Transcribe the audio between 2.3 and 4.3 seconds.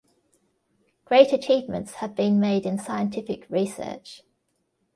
made in scientific research.